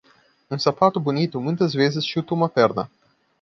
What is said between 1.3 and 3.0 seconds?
muitas vezes chuta uma perna.